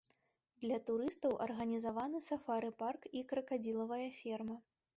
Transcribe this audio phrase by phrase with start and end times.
[0.63, 4.61] Для турыстаў арганізаваны сафары-парк і кракадзілавая ферма.